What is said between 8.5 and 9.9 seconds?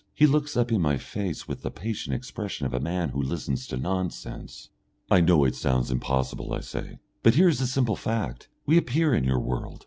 we appear in your world.